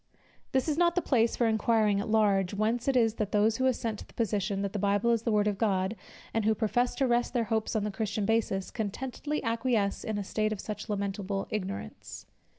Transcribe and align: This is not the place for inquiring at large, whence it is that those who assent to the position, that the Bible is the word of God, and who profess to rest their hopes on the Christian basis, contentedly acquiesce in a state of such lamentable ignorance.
This 0.51 0.67
is 0.67 0.79
not 0.79 0.95
the 0.95 1.01
place 1.03 1.35
for 1.35 1.45
inquiring 1.45 1.99
at 1.99 2.09
large, 2.09 2.55
whence 2.55 2.87
it 2.87 2.97
is 2.97 3.13
that 3.17 3.31
those 3.31 3.57
who 3.57 3.67
assent 3.67 3.99
to 3.99 4.07
the 4.07 4.15
position, 4.15 4.63
that 4.63 4.73
the 4.73 4.79
Bible 4.79 5.11
is 5.11 5.21
the 5.21 5.31
word 5.31 5.47
of 5.47 5.59
God, 5.59 5.95
and 6.33 6.43
who 6.43 6.55
profess 6.55 6.95
to 6.95 7.05
rest 7.05 7.35
their 7.35 7.43
hopes 7.43 7.75
on 7.75 7.83
the 7.83 7.91
Christian 7.91 8.25
basis, 8.25 8.71
contentedly 8.71 9.43
acquiesce 9.43 10.03
in 10.03 10.17
a 10.17 10.23
state 10.23 10.51
of 10.51 10.59
such 10.59 10.89
lamentable 10.89 11.45
ignorance. 11.51 12.25